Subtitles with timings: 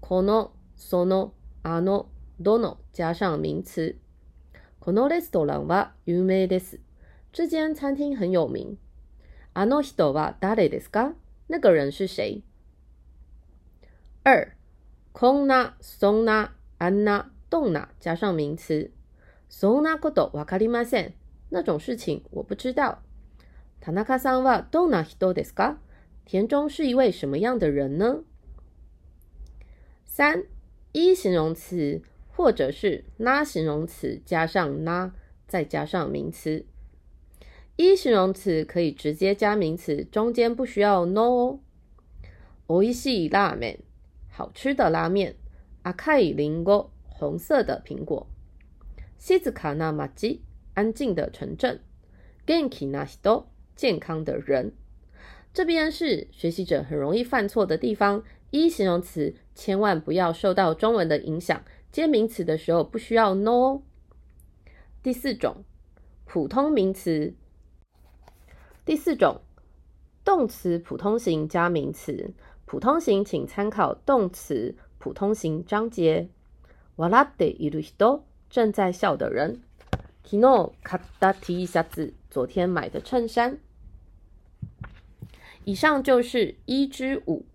[0.00, 2.06] この、その、あの、
[2.40, 3.96] どの加上名词。
[4.78, 6.78] このレストランは有名です。
[7.32, 8.76] 这间餐厅很有名。
[9.54, 11.14] あの人は誰ですか？
[11.48, 12.42] 那个人是谁？
[14.24, 14.52] 二、
[15.12, 18.90] こんな、そんな、あんな、どんな加上名词。
[19.48, 21.14] そんなことわかりません。
[21.50, 22.98] 那种事情我不知道。
[23.80, 25.76] 田中さんはどんな人ですか？
[26.26, 28.22] 田中是一位什么样的人呢？
[30.04, 30.44] 三、
[30.92, 32.02] 一形容词
[32.36, 35.12] 或者是那形容词加上那，
[35.46, 36.66] 再加上名词。
[37.76, 41.60] 一形容词可以直接加名词，中间不需要 no。
[42.66, 43.78] おいしいラーメン，
[44.30, 45.36] 好吃的拉面。
[45.84, 48.26] 赤いリンゴ，红色的苹果。
[49.18, 50.40] 静かな街，
[50.74, 51.80] 安静的城镇。
[52.46, 53.44] 元気な人，
[53.76, 54.72] 健康的人。
[55.54, 58.22] 这边是学习者很容易犯错的地方。
[58.50, 61.62] 一形容词千万不要受到中文的影响，
[61.92, 63.82] 接名词的时候不需要 no。
[65.02, 65.64] 第四种，
[66.24, 67.34] 普通名词。
[68.84, 69.40] 第四种，
[70.24, 72.32] 动词普通型加名词。
[72.64, 76.28] 普通型请参考动词普通型章节。
[76.96, 79.62] 笑っている人，正在笑的人。
[80.24, 83.58] 昨日買った T シャツ，昨天买的衬衫。
[85.64, 87.46] 以上就是一之五